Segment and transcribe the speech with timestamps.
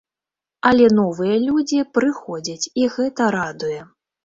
[0.69, 3.79] Але новыя людзі прыходзяць, і гэта радуе.